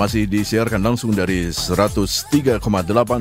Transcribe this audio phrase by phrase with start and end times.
[0.00, 2.64] Masih disiarkan langsung dari 103,8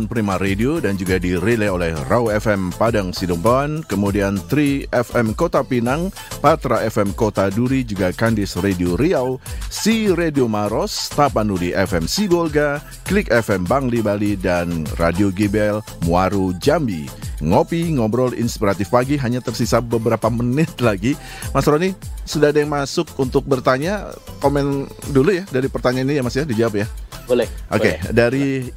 [0.07, 6.15] Prima Radio dan juga direlay oleh Raw FM Padang Sidempuan, kemudian Tri FM Kota Pinang,
[6.39, 9.35] Patra FM Kota Duri, juga Kandis Radio Riau,
[9.67, 17.30] Si Radio Maros, Tapanuli FM Sibolga, Klik FM Bangli Bali, dan Radio Gibel Muaru Jambi.
[17.41, 21.17] Ngopi, ngobrol inspiratif pagi hanya tersisa beberapa menit lagi.
[21.51, 24.13] Mas Roni, sudah ada yang masuk untuk bertanya?
[24.39, 26.87] Komen dulu ya dari pertanyaan ini ya Mas ya, dijawab ya.
[27.25, 27.47] Boleh.
[27.73, 28.69] Oke, okay, dari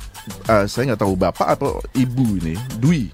[0.49, 3.09] uh, saya nggak tahu bapak atau ibu ini, Dwi,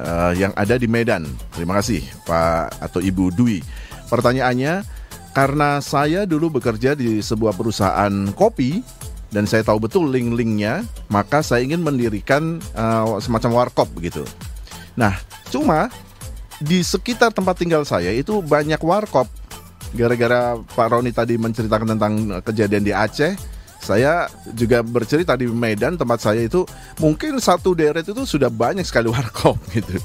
[0.00, 1.26] uh, yang ada di Medan.
[1.54, 3.60] Terima kasih Pak atau Ibu Dwi.
[4.08, 4.84] Pertanyaannya,
[5.34, 8.84] karena saya dulu bekerja di sebuah perusahaan kopi
[9.34, 14.22] dan saya tahu betul link-linknya, maka saya ingin mendirikan uh, semacam warkop begitu.
[14.94, 15.18] Nah,
[15.50, 15.90] cuma
[16.62, 19.26] di sekitar tempat tinggal saya itu banyak warkop.
[19.94, 23.38] Gara-gara Pak Roni tadi menceritakan tentang kejadian di Aceh,
[23.84, 26.64] saya juga bercerita di Medan tempat saya itu
[26.96, 30.00] mungkin satu deret itu sudah banyak sekali warkop gitu.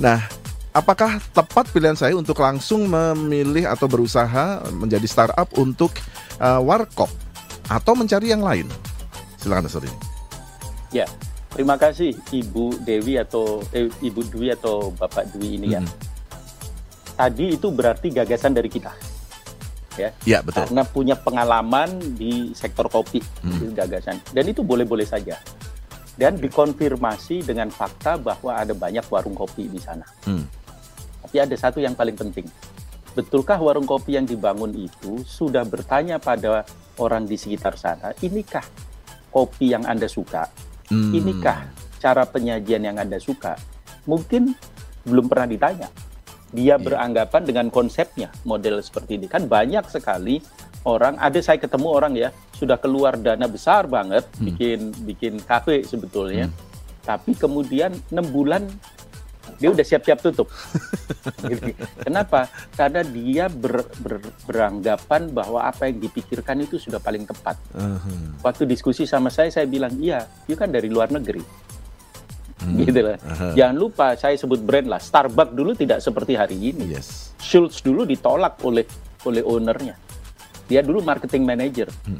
[0.00, 0.24] Nah,
[0.72, 5.92] apakah tepat pilihan saya untuk langsung memilih atau berusaha menjadi startup untuk
[6.40, 7.12] uh, warkop
[7.68, 8.66] atau mencari yang lain?
[9.36, 9.92] Silakan Roni.
[10.88, 11.04] Ya,
[11.52, 15.84] Terima kasih Ibu Dewi atau eh, Ibu Dwi atau Bapak Dwi ini ya.
[15.84, 15.92] Hmm.
[17.12, 18.92] Tadi itu berarti gagasan dari kita.
[20.00, 20.64] Ya, ya betul.
[20.64, 23.52] Karena punya pengalaman di sektor kopi hmm.
[23.52, 24.16] itu gagasan.
[24.32, 25.36] Dan itu boleh-boleh saja.
[26.16, 30.08] Dan dikonfirmasi dengan fakta bahwa ada banyak warung kopi di sana.
[30.24, 30.48] Hmm.
[31.20, 32.48] Tapi ada satu yang paling penting.
[33.12, 36.64] Betulkah warung kopi yang dibangun itu sudah bertanya pada
[36.96, 38.64] orang di sekitar sana, inikah
[39.28, 40.48] kopi yang Anda suka?
[40.92, 41.08] Hmm.
[41.16, 43.56] Inikah cara penyajian yang Anda suka?
[44.04, 44.52] Mungkin
[45.08, 45.88] belum pernah ditanya.
[46.52, 46.78] Dia yeah.
[46.78, 49.24] beranggapan dengan konsepnya model seperti ini.
[49.24, 50.44] Kan banyak sekali
[50.84, 54.44] orang, ada saya ketemu orang ya, sudah keluar dana besar banget hmm.
[54.52, 54.78] bikin
[55.08, 56.52] bikin kafe sebetulnya.
[56.52, 56.56] Hmm.
[57.02, 58.68] Tapi kemudian enam bulan
[59.62, 60.50] dia udah siap-siap tutup.
[62.06, 62.50] Kenapa?
[62.74, 67.54] Karena dia ber, ber, beranggapan bahwa apa yang dipikirkan itu sudah paling tepat.
[67.70, 68.42] Uh-huh.
[68.42, 71.46] Waktu diskusi sama saya, saya bilang, iya, itu kan dari luar negeri.
[72.58, 72.74] Hmm.
[72.82, 73.14] Gitu lah.
[73.22, 73.54] Uh-huh.
[73.54, 74.98] Jangan lupa saya sebut brand lah.
[74.98, 76.98] Starbucks dulu tidak seperti hari ini.
[76.98, 77.30] Yes.
[77.38, 78.82] Schultz dulu ditolak oleh
[79.22, 79.94] oleh ownernya.
[80.66, 81.86] Dia dulu marketing manager.
[82.02, 82.18] Hmm.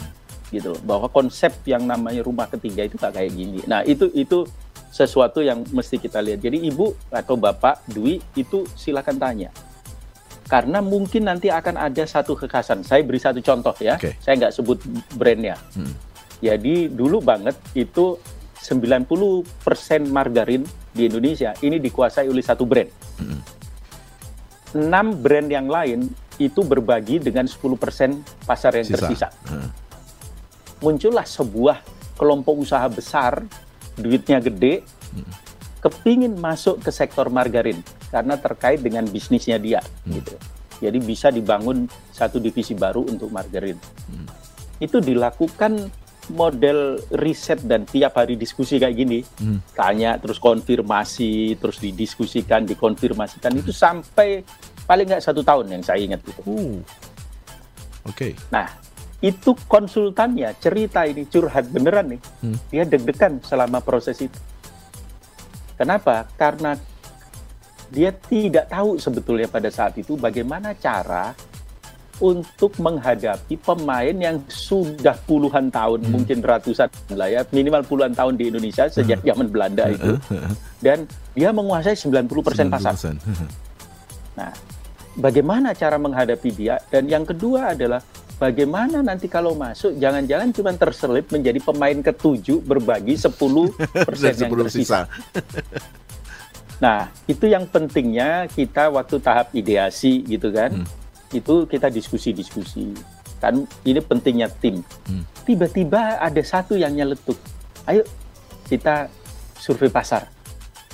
[0.54, 3.62] Gitu bahwa konsep yang namanya rumah ketiga itu gak kayak gini.
[3.66, 4.46] Nah, itu itu
[4.92, 6.44] sesuatu yang mesti kita lihat.
[6.44, 9.48] Jadi ibu atau bapak Dwi itu silakan tanya.
[10.44, 12.84] Karena mungkin nanti akan ada satu kekhasan.
[12.84, 13.96] Saya beri satu contoh ya.
[13.96, 14.20] Okay.
[14.20, 14.84] Saya nggak sebut
[15.16, 15.56] brandnya.
[15.72, 15.96] Hmm.
[16.44, 18.20] Jadi dulu banget itu
[18.60, 19.48] 90%
[20.12, 22.92] margarin di Indonesia ini dikuasai oleh satu brand.
[23.16, 23.40] Hmm.
[24.76, 28.96] 6 brand yang lain itu berbagi dengan 10% pasar yang Sisa.
[29.00, 29.28] tersisa.
[29.48, 29.68] Hmm.
[30.84, 31.80] Muncullah sebuah
[32.18, 33.40] kelompok usaha besar
[33.96, 34.82] duitnya gede,
[35.82, 37.82] kepingin masuk ke sektor margarin
[38.14, 40.12] karena terkait dengan bisnisnya dia, hmm.
[40.14, 40.34] gitu.
[40.82, 43.78] Jadi bisa dibangun satu divisi baru untuk margarin.
[44.10, 44.26] Hmm.
[44.78, 45.90] Itu dilakukan
[46.30, 49.74] model riset dan tiap hari diskusi kayak gini, hmm.
[49.74, 54.46] tanya terus konfirmasi, terus didiskusikan, dikonfirmasikan itu sampai
[54.86, 56.42] paling nggak satu tahun yang saya ingat itu.
[56.46, 56.78] Uh.
[58.06, 58.14] Oke.
[58.14, 58.32] Okay.
[58.50, 58.70] Nah,
[59.22, 62.56] itu konsultannya cerita ini curhat beneran nih hmm.
[62.74, 64.38] dia deg-degan selama proses itu
[65.78, 66.74] kenapa karena
[67.92, 71.30] dia tidak tahu sebetulnya pada saat itu bagaimana cara
[72.22, 76.10] untuk menghadapi pemain yang sudah puluhan tahun, hmm.
[76.14, 76.86] mungkin ratusan
[77.18, 79.28] lah ya, minimal puluhan tahun di Indonesia sejak hmm.
[79.32, 80.14] zaman Belanda itu.
[80.78, 81.02] Dan
[81.34, 82.70] dia menguasai 90% 90%.
[82.70, 82.94] pasar.
[84.38, 84.54] Nah,
[85.18, 86.78] bagaimana cara menghadapi dia?
[86.86, 87.98] Dan yang kedua adalah
[88.42, 93.30] bagaimana nanti kalau masuk jangan-jangan cuma terselip menjadi pemain ketujuh berbagi 10
[94.10, 95.06] persen yang tersisa.
[96.84, 100.82] nah, itu yang pentingnya kita waktu tahap ideasi gitu kan.
[100.82, 100.86] Hmm.
[101.30, 102.90] Itu kita diskusi-diskusi.
[103.38, 104.82] Kan ini pentingnya tim.
[105.06, 105.22] Hmm.
[105.46, 107.38] Tiba-tiba ada satu yang nyeletuk.
[107.86, 108.02] Ayo
[108.66, 109.06] kita
[109.54, 110.26] survei pasar.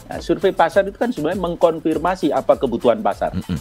[0.09, 3.33] Nah, survei pasar itu kan sebenarnya mengkonfirmasi apa kebutuhan pasar.
[3.33, 3.61] Hmm.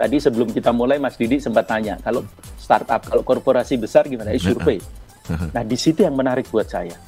[0.00, 2.24] Tadi sebelum kita mulai Mas Didi sempat tanya, kalau
[2.70, 4.30] startup, kalau korporasi besar gimana?
[4.30, 4.78] Eh, survei.
[5.30, 6.98] Nah, di situ yang menarik buat saya.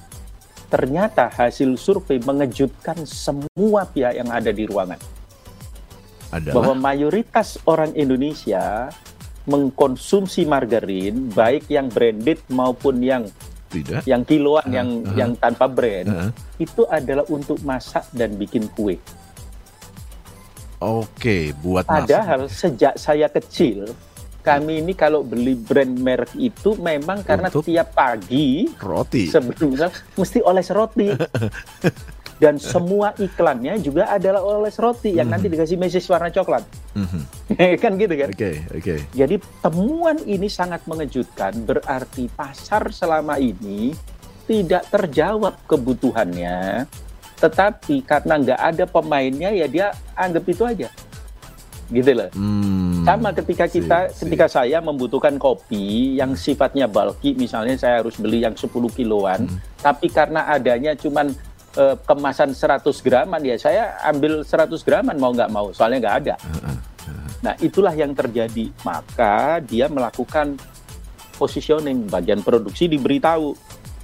[0.71, 4.95] Ternyata hasil survei mengejutkan semua pihak yang ada di ruangan.
[6.31, 6.55] Adalah?
[6.55, 8.95] Bahwa mayoritas orang Indonesia
[9.51, 13.27] mengkonsumsi margarin, baik yang branded maupun yang
[13.73, 14.05] Tidak.
[14.07, 15.17] Yang kiloan, Uh, yang uh.
[15.19, 16.31] yang tanpa brand, Uh,
[16.63, 19.01] itu adalah untuk masak dan bikin kue.
[20.79, 22.55] Oke, buat Padahal masak.
[22.55, 23.89] sejak saya kecil,
[24.43, 27.63] kami ini kalau beli brand merek itu memang karena Untuk?
[27.63, 29.31] tiap pagi roti.
[29.31, 29.79] sebelum
[30.19, 31.15] mesti oles roti.
[32.43, 35.39] Dan semua iklannya juga adalah oles roti yang Hmm.
[35.39, 36.67] nanti dikasih message warna coklat.
[36.99, 37.23] Mhm.
[37.83, 38.29] kan gitu kan?
[38.35, 38.95] Oke, oke.
[39.15, 43.95] Jadi temuan ini sangat mengejutkan, berarti pasar selama ini
[44.43, 46.91] tidak terjawab kebutuhannya,
[47.39, 49.87] tetapi karena nggak ada pemainnya ya dia
[50.19, 50.91] anggap itu aja,
[51.95, 52.27] gitu loh.
[52.35, 52.82] Hmm.
[53.03, 54.23] Sama ketika kita, Sip, sip.
[54.27, 59.59] ketika saya membutuhkan kopi yang sifatnya bulky, misalnya saya harus beli yang 10 kiloan, Hmm.
[59.83, 61.35] tapi karena adanya cuman
[61.73, 66.35] eh, kemasan 100 graman ya saya ambil 100 graman mau nggak mau, soalnya nggak ada.
[66.37, 66.77] Heeh.
[67.43, 68.71] Nah, itulah yang terjadi.
[68.87, 70.55] Maka dia melakukan
[71.35, 73.57] positioning, bagian produksi diberitahu.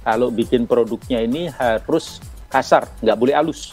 [0.03, 2.19] Kalau bikin produknya ini harus
[2.51, 3.71] kasar, nggak boleh halus.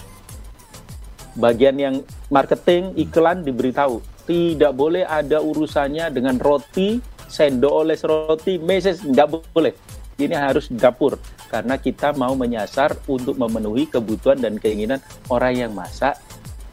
[1.35, 1.95] Bagian yang
[2.31, 3.99] marketing, iklan diberitahu.
[4.27, 6.99] Tidak boleh ada urusannya dengan roti,
[7.31, 9.71] sendok oles roti, meses, nggak boleh.
[10.19, 11.15] Ini harus dapur.
[11.47, 14.99] Karena kita mau menyasar untuk memenuhi kebutuhan dan keinginan
[15.31, 16.19] orang yang masak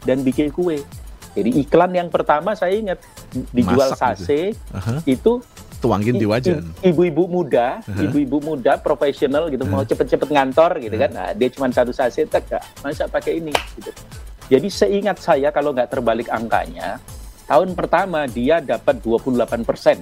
[0.02, 0.82] dan bikin kue.
[1.34, 3.02] Jadi iklan yang pertama saya ingat
[3.50, 4.26] dijual Masak gitu.
[4.26, 4.40] sase
[4.70, 5.02] Aha.
[5.10, 5.42] itu
[5.82, 6.72] Tuangin di wajan.
[6.80, 11.12] ibu-ibu muda, ibu-ibu muda profesional gitu mau cepet-cepet ngantor gitu kan.
[11.12, 12.48] Nah, dia cuma satu sase tak
[12.80, 13.92] masa pakai ini gitu.
[14.48, 17.04] Jadi seingat saya kalau nggak terbalik angkanya,
[17.54, 20.02] tahun pertama dia dapat 28 persen.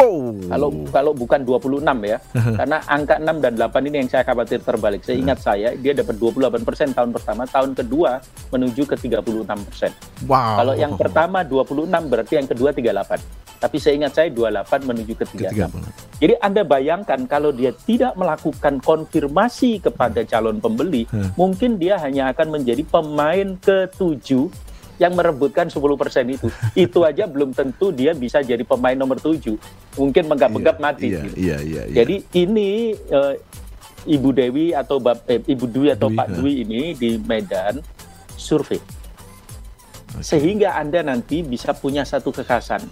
[0.00, 0.34] Oh.
[0.48, 2.18] Kalau kalau bukan 26 ya,
[2.58, 5.04] karena angka 6 dan 8 ini yang saya khawatir terbalik.
[5.06, 8.18] Seingat saya dia dapat 28 persen tahun pertama, tahun kedua
[8.50, 9.22] menuju ke 36
[9.68, 9.92] persen.
[10.26, 10.58] wow.
[10.58, 13.62] Kalau yang pertama 26 berarti yang kedua 38.
[13.62, 15.38] Tapi seingat saya 28 menuju ke 36.
[15.38, 15.70] ketiga
[16.18, 21.30] Jadi Anda bayangkan kalau dia tidak melakukan konfirmasi kepada calon pembeli, Hmm.
[21.38, 24.50] mungkin dia hanya akan menjadi pemain ketujuh
[25.02, 25.82] yang merebutkan 10%
[26.30, 26.46] itu.
[26.78, 29.58] Itu aja belum tentu dia bisa jadi pemain nomor 7.
[29.98, 31.10] Mungkin menggap-menggap mati.
[31.10, 31.34] Iya, gitu.
[31.34, 31.94] iya, iya, iya.
[31.98, 33.34] Jadi ini eh,
[34.06, 36.34] Ibu Dewi atau Bap- eh, Ibu Dwi atau Dwi, Pak ha.
[36.38, 37.82] Dwi ini di Medan
[38.34, 40.22] survei Oke.
[40.22, 42.82] sehingga Anda nanti bisa punya satu kekhasan.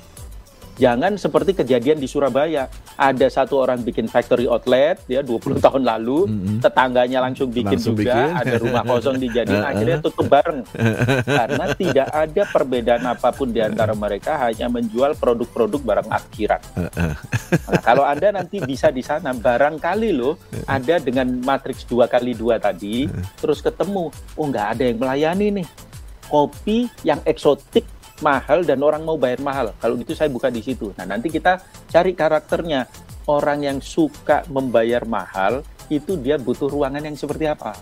[0.80, 2.72] Jangan seperti kejadian di Surabaya.
[2.96, 6.56] Ada satu orang bikin factory outlet ya 20 tahun lalu, Mm-mm.
[6.64, 8.40] tetangganya langsung bikin Langsung juga, bikin.
[8.40, 10.64] ada rumah kosong dijadiin, akhirnya tutup bareng.
[11.28, 16.62] Karena tidak ada perbedaan apa pun di antara mereka, hanya menjual produk-produk barang akhirat.
[16.76, 22.56] Nah, kalau Anda nanti bisa di sana, barangkali loh ada dengan matriks dua kali dua
[22.56, 23.04] tadi,
[23.36, 25.68] terus ketemu, oh nggak ada yang melayani nih.
[26.30, 27.82] Kopi yang eksotik,
[28.20, 29.72] mahal, dan orang mau bayar mahal.
[29.76, 30.92] Kalau gitu saya buka di situ.
[30.96, 32.86] Nah nanti kita cari karakternya.
[33.28, 37.76] Orang yang suka membayar mahal, itu dia butuh ruangan yang seperti apa.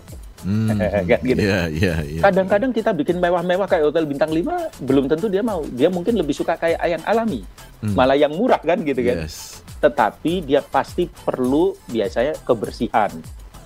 [0.45, 0.77] Hmm.
[1.09, 1.41] Kan gitu.
[1.41, 2.21] Iya, iya, iya.
[2.21, 4.45] Kadang-kadang kita bikin mewah-mewah kayak hotel bintang 5,
[4.83, 5.65] belum tentu dia mau.
[5.73, 7.41] Dia mungkin lebih suka kayak yang alami.
[7.79, 7.95] Hmm.
[7.95, 9.63] Malah yang murah kan gitu kan Yes.
[9.79, 13.07] tetapi dia pasti perlu biasanya kebersihan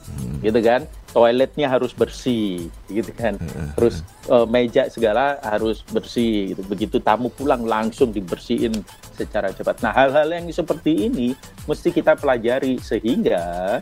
[0.06, 0.38] Hmm.
[0.46, 3.38] gitu kan toiletnya harus bersih gitu kan.
[3.78, 6.62] Terus eh, meja segala harus bersih gitu.
[6.66, 8.74] Begitu tamu pulang langsung dibersihin
[9.14, 9.80] secara cepat.
[9.86, 11.38] Nah hal-hal yang seperti ini
[11.70, 13.80] mesti kita pelajari sehingga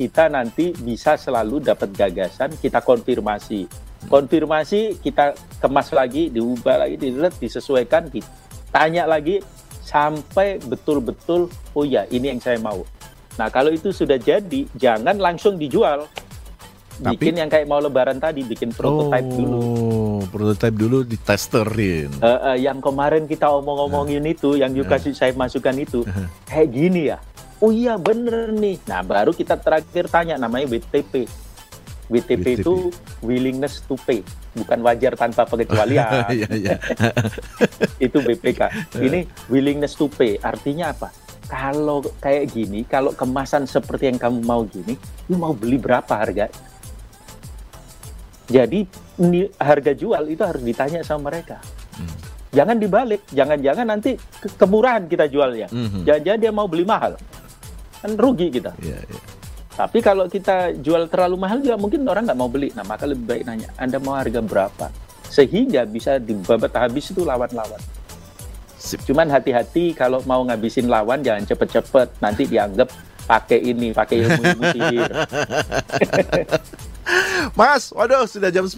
[0.00, 3.68] kita nanti bisa selalu dapat gagasan kita konfirmasi.
[4.08, 9.44] Konfirmasi kita kemas lagi diubah lagi dilihat disesuaikan ditanya lagi
[9.84, 12.86] sampai betul-betul oh ya ini yang saya mau.
[13.36, 16.08] Nah kalau itu sudah jadi jangan langsung dijual
[17.00, 19.60] Tapi- bikin yang kayak mau lebaran tadi bikin prototype oh, dulu
[20.30, 22.08] prototype dulu ditesterin.
[22.22, 26.06] Eh, eh, yang kemarin kita omong-omongin itu, yang juga kasih saya masukkan itu,
[26.46, 27.18] kayak gini ya.
[27.60, 28.80] Oh iya bener nih.
[28.88, 31.28] Nah baru kita terakhir tanya namanya WTP.
[32.10, 32.48] WTP, WTP.
[32.66, 32.74] itu
[33.22, 34.18] willingness to pay,
[34.58, 36.26] bukan wajar tanpa pengecualian.
[36.42, 36.76] Iya, iya.
[38.06, 38.66] itu BPK.
[38.98, 41.14] Ini willingness to pay, artinya apa?
[41.46, 44.98] Kalau kayak gini, kalau kemasan seperti yang kamu mau gini,
[45.30, 46.50] lu mau beli berapa harga?
[48.50, 48.82] Jadi
[49.56, 51.62] harga jual itu harus ditanya sama mereka.
[51.94, 52.10] Hmm.
[52.50, 55.70] Jangan dibalik, jangan-jangan nanti ke- kemurahan kita jualnya.
[55.70, 56.02] Mhm.
[56.02, 57.14] Jangan-jangan dia mau beli mahal,
[58.02, 58.74] kan rugi kita.
[58.82, 59.20] Iya, iya.
[59.70, 62.74] Tapi kalau kita jual terlalu mahal juga mungkin orang nggak mau beli.
[62.74, 64.90] Nah maka lebih baik nanya, Anda mau harga berapa?
[65.30, 67.78] Sehingga bisa dibabat habis itu lawan-lawan.
[68.74, 68.98] Sip.
[69.06, 72.18] Cuman hati-hati kalau mau ngabisin lawan jangan cepet-cepet.
[72.18, 72.90] Nanti dianggap
[73.24, 75.10] pakai ini, pakai ilmu-ilmu sihir.
[77.58, 78.76] Mas, waduh sudah jam 10.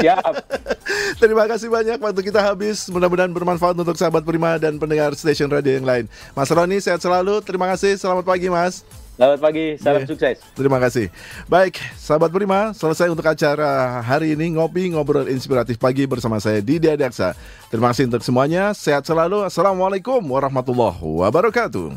[0.00, 0.34] Siap.
[1.22, 2.86] Terima kasih banyak waktu kita habis.
[2.92, 6.04] Mudah-mudahan bermanfaat untuk sahabat Prima dan pendengar stasiun radio yang lain.
[6.36, 7.42] Mas Roni sehat selalu.
[7.42, 7.96] Terima kasih.
[7.98, 8.86] Selamat pagi, Mas.
[9.16, 10.10] Selamat pagi, salam yeah.
[10.12, 10.36] sukses.
[10.52, 11.08] Terima kasih.
[11.48, 16.84] Baik, sahabat Prima, selesai untuk acara hari ini ngopi ngobrol inspiratif pagi bersama saya Didi
[16.84, 17.32] Adaksa.
[17.72, 18.76] Terima kasih untuk semuanya.
[18.76, 19.40] Sehat selalu.
[19.48, 21.96] Assalamualaikum warahmatullahi wabarakatuh.